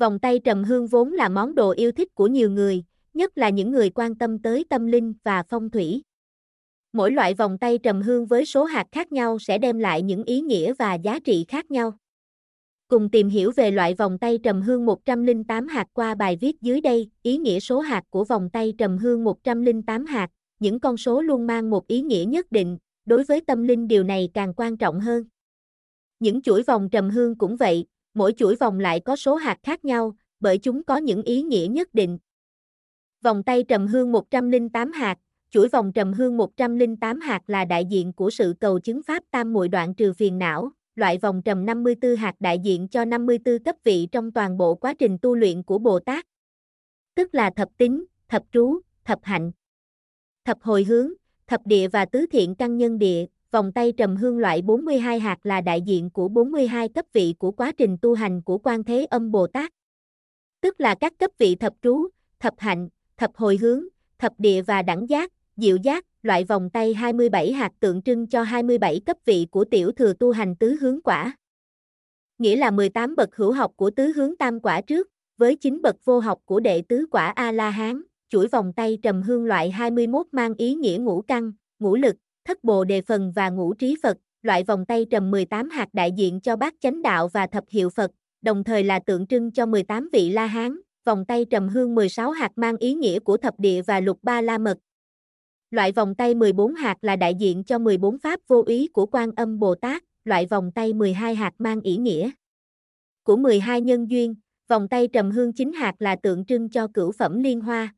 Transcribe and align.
Vòng 0.00 0.18
tay 0.18 0.38
trầm 0.38 0.64
hương 0.64 0.86
vốn 0.86 1.12
là 1.12 1.28
món 1.28 1.54
đồ 1.54 1.70
yêu 1.70 1.92
thích 1.92 2.14
của 2.14 2.26
nhiều 2.26 2.50
người, 2.50 2.84
nhất 3.14 3.38
là 3.38 3.48
những 3.48 3.70
người 3.70 3.90
quan 3.90 4.14
tâm 4.14 4.38
tới 4.38 4.64
tâm 4.70 4.86
linh 4.86 5.14
và 5.24 5.42
phong 5.48 5.70
thủy. 5.70 6.02
Mỗi 6.92 7.10
loại 7.10 7.34
vòng 7.34 7.58
tay 7.58 7.78
trầm 7.78 8.02
hương 8.02 8.26
với 8.26 8.46
số 8.46 8.64
hạt 8.64 8.86
khác 8.92 9.12
nhau 9.12 9.38
sẽ 9.38 9.58
đem 9.58 9.78
lại 9.78 10.02
những 10.02 10.24
ý 10.24 10.40
nghĩa 10.40 10.74
và 10.74 10.94
giá 10.94 11.18
trị 11.18 11.44
khác 11.48 11.70
nhau. 11.70 11.92
Cùng 12.88 13.10
tìm 13.10 13.28
hiểu 13.28 13.52
về 13.56 13.70
loại 13.70 13.94
vòng 13.94 14.18
tay 14.18 14.38
trầm 14.38 14.62
hương 14.62 14.86
108 14.86 15.68
hạt 15.68 15.86
qua 15.92 16.14
bài 16.14 16.36
viết 16.40 16.60
dưới 16.60 16.80
đây, 16.80 17.10
ý 17.22 17.36
nghĩa 17.36 17.60
số 17.60 17.80
hạt 17.80 18.02
của 18.10 18.24
vòng 18.24 18.50
tay 18.52 18.74
trầm 18.78 18.98
hương 18.98 19.24
108 19.24 20.06
hạt, 20.06 20.28
những 20.58 20.80
con 20.80 20.96
số 20.96 21.20
luôn 21.20 21.46
mang 21.46 21.70
một 21.70 21.86
ý 21.86 22.00
nghĩa 22.00 22.24
nhất 22.28 22.52
định, 22.52 22.78
đối 23.04 23.24
với 23.24 23.40
tâm 23.40 23.62
linh 23.62 23.88
điều 23.88 24.02
này 24.04 24.28
càng 24.34 24.54
quan 24.54 24.76
trọng 24.76 25.00
hơn. 25.00 25.24
Những 26.20 26.42
chuỗi 26.42 26.62
vòng 26.62 26.88
trầm 26.90 27.10
hương 27.10 27.38
cũng 27.38 27.56
vậy, 27.56 27.86
mỗi 28.14 28.32
chuỗi 28.36 28.56
vòng 28.56 28.80
lại 28.80 29.00
có 29.00 29.16
số 29.16 29.34
hạt 29.34 29.58
khác 29.62 29.84
nhau, 29.84 30.14
bởi 30.40 30.58
chúng 30.58 30.84
có 30.84 30.96
những 30.96 31.22
ý 31.22 31.42
nghĩa 31.42 31.66
nhất 31.70 31.94
định. 31.94 32.18
Vòng 33.22 33.42
tay 33.42 33.64
trầm 33.68 33.86
hương 33.86 34.12
108 34.12 34.92
hạt, 34.92 35.16
chuỗi 35.50 35.68
vòng 35.68 35.92
trầm 35.92 36.12
hương 36.12 36.36
108 36.36 37.20
hạt 37.20 37.40
là 37.46 37.64
đại 37.64 37.84
diện 37.84 38.12
của 38.12 38.30
sự 38.30 38.54
cầu 38.60 38.80
chứng 38.80 39.02
pháp 39.02 39.22
tam 39.30 39.52
muội 39.52 39.68
đoạn 39.68 39.94
trừ 39.94 40.12
phiền 40.12 40.38
não, 40.38 40.70
loại 40.94 41.18
vòng 41.18 41.42
trầm 41.42 41.66
54 41.66 42.16
hạt 42.16 42.34
đại 42.40 42.58
diện 42.58 42.88
cho 42.88 43.04
54 43.04 43.58
cấp 43.58 43.76
vị 43.84 44.08
trong 44.12 44.32
toàn 44.32 44.58
bộ 44.58 44.74
quá 44.74 44.94
trình 44.98 45.18
tu 45.22 45.34
luyện 45.34 45.62
của 45.62 45.78
Bồ 45.78 46.00
Tát. 46.00 46.26
Tức 47.14 47.34
là 47.34 47.50
thập 47.56 47.68
tính, 47.76 48.04
thập 48.28 48.42
trú, 48.52 48.80
thập 49.04 49.18
hạnh, 49.22 49.52
thập 50.44 50.62
hồi 50.62 50.84
hướng, 50.84 51.12
thập 51.46 51.66
địa 51.66 51.88
và 51.88 52.04
tứ 52.04 52.26
thiện 52.26 52.54
căn 52.54 52.76
nhân 52.76 52.98
địa, 52.98 53.26
vòng 53.50 53.72
tay 53.72 53.92
trầm 53.92 54.16
hương 54.16 54.38
loại 54.38 54.62
42 54.62 55.20
hạt 55.20 55.38
là 55.42 55.60
đại 55.60 55.82
diện 55.82 56.10
của 56.10 56.28
42 56.28 56.88
cấp 56.88 57.04
vị 57.12 57.34
của 57.38 57.50
quá 57.50 57.72
trình 57.72 57.96
tu 58.02 58.14
hành 58.14 58.42
của 58.42 58.58
Quan 58.58 58.84
Thế 58.84 59.04
Âm 59.04 59.32
Bồ 59.32 59.46
Tát. 59.46 59.72
Tức 60.60 60.80
là 60.80 60.94
các 60.94 61.12
cấp 61.18 61.30
vị 61.38 61.54
thập 61.54 61.72
trú, 61.82 62.08
thập 62.40 62.54
hạnh, 62.58 62.88
thập 63.16 63.36
hồi 63.36 63.56
hướng, 63.56 63.84
thập 64.18 64.32
địa 64.38 64.62
và 64.62 64.82
đẳng 64.82 65.08
giác, 65.08 65.32
diệu 65.56 65.76
giác, 65.76 66.06
loại 66.22 66.44
vòng 66.44 66.70
tay 66.70 66.94
27 66.94 67.52
hạt 67.52 67.72
tượng 67.80 68.02
trưng 68.02 68.26
cho 68.26 68.42
27 68.42 69.00
cấp 69.06 69.16
vị 69.24 69.46
của 69.50 69.64
tiểu 69.64 69.92
thừa 69.92 70.12
tu 70.12 70.32
hành 70.32 70.56
tứ 70.56 70.76
hướng 70.80 71.00
quả. 71.02 71.36
Nghĩa 72.38 72.56
là 72.56 72.70
18 72.70 73.16
bậc 73.16 73.36
hữu 73.36 73.52
học 73.52 73.72
của 73.76 73.90
tứ 73.90 74.12
hướng 74.12 74.36
tam 74.36 74.60
quả 74.60 74.80
trước, 74.80 75.08
với 75.36 75.56
9 75.56 75.82
bậc 75.82 76.04
vô 76.04 76.18
học 76.18 76.38
của 76.44 76.60
đệ 76.60 76.82
tứ 76.88 77.06
quả 77.10 77.26
A-la-hán, 77.26 78.02
chuỗi 78.28 78.48
vòng 78.48 78.72
tay 78.72 78.98
trầm 79.02 79.22
hương 79.22 79.44
loại 79.44 79.70
21 79.70 80.26
mang 80.32 80.54
ý 80.54 80.74
nghĩa 80.74 80.98
ngũ 81.00 81.22
căn, 81.22 81.52
ngũ 81.78 81.96
lực, 81.96 82.16
thất 82.50 82.64
bồ 82.64 82.84
đề 82.84 83.02
phần 83.02 83.32
và 83.32 83.50
ngũ 83.50 83.74
trí 83.74 83.96
Phật, 84.02 84.16
loại 84.42 84.64
vòng 84.64 84.84
tay 84.86 85.06
trầm 85.10 85.30
18 85.30 85.70
hạt 85.70 85.88
đại 85.92 86.12
diện 86.12 86.40
cho 86.40 86.56
bát 86.56 86.74
chánh 86.80 87.02
đạo 87.02 87.28
và 87.28 87.46
thập 87.46 87.64
hiệu 87.68 87.90
Phật, 87.90 88.10
đồng 88.42 88.64
thời 88.64 88.84
là 88.84 89.00
tượng 89.06 89.26
trưng 89.26 89.52
cho 89.52 89.66
18 89.66 90.08
vị 90.12 90.30
La 90.30 90.46
Hán, 90.46 90.76
vòng 91.04 91.24
tay 91.24 91.44
trầm 91.44 91.68
hương 91.68 91.94
16 91.94 92.30
hạt 92.30 92.52
mang 92.56 92.76
ý 92.76 92.94
nghĩa 92.94 93.18
của 93.18 93.36
thập 93.36 93.60
địa 93.60 93.82
và 93.82 94.00
lục 94.00 94.18
ba 94.22 94.40
la 94.40 94.58
mật. 94.58 94.78
Loại 95.70 95.92
vòng 95.92 96.14
tay 96.14 96.34
14 96.34 96.74
hạt 96.74 96.96
là 97.02 97.16
đại 97.16 97.34
diện 97.34 97.64
cho 97.64 97.78
14 97.78 98.18
pháp 98.18 98.40
vô 98.48 98.64
ý 98.66 98.88
của 98.88 99.06
Quan 99.06 99.30
Âm 99.36 99.58
Bồ 99.58 99.74
Tát, 99.74 100.04
loại 100.24 100.46
vòng 100.46 100.72
tay 100.74 100.92
12 100.92 101.34
hạt 101.34 101.52
mang 101.58 101.80
ý 101.80 101.96
nghĩa 101.96 102.30
của 103.22 103.36
12 103.36 103.80
nhân 103.80 104.10
duyên, 104.10 104.34
vòng 104.68 104.88
tay 104.88 105.08
trầm 105.08 105.30
hương 105.30 105.52
9 105.52 105.72
hạt 105.72 105.94
là 105.98 106.16
tượng 106.16 106.44
trưng 106.44 106.68
cho 106.68 106.88
cửu 106.94 107.12
phẩm 107.12 107.42
liên 107.42 107.60
hoa. 107.60 107.94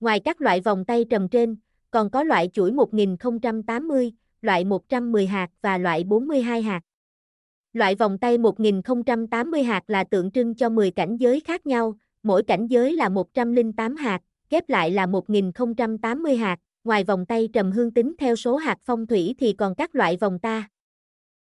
Ngoài 0.00 0.20
các 0.20 0.40
loại 0.40 0.60
vòng 0.60 0.84
tay 0.84 1.04
trầm 1.10 1.28
trên, 1.28 1.56
còn 1.92 2.10
có 2.10 2.22
loại 2.22 2.50
chuỗi 2.52 2.72
1080, 2.72 4.12
loại 4.42 4.64
110 4.64 5.26
hạt 5.26 5.48
và 5.62 5.78
loại 5.78 6.04
42 6.04 6.62
hạt. 6.62 6.80
Loại 7.72 7.94
vòng 7.94 8.18
tay 8.18 8.38
1080 8.38 9.62
hạt 9.62 9.82
là 9.86 10.04
tượng 10.04 10.30
trưng 10.30 10.54
cho 10.54 10.68
10 10.68 10.90
cảnh 10.90 11.16
giới 11.16 11.40
khác 11.40 11.66
nhau, 11.66 11.94
mỗi 12.22 12.42
cảnh 12.42 12.66
giới 12.66 12.92
là 12.92 13.08
108 13.08 13.96
hạt, 13.96 14.20
ghép 14.50 14.68
lại 14.68 14.90
là 14.90 15.06
1080 15.06 16.36
hạt. 16.36 16.56
Ngoài 16.84 17.04
vòng 17.04 17.26
tay 17.26 17.48
trầm 17.52 17.72
hương 17.72 17.90
tính 17.90 18.14
theo 18.18 18.36
số 18.36 18.56
hạt 18.56 18.78
phong 18.84 19.06
thủy 19.06 19.34
thì 19.38 19.52
còn 19.52 19.74
các 19.74 19.94
loại 19.94 20.16
vòng 20.16 20.38
ta. 20.38 20.68